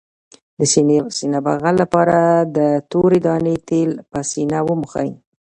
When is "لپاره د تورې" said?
1.83-3.19